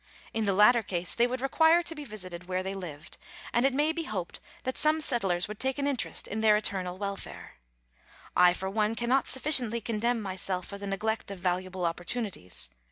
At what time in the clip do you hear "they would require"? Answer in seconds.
1.13-1.83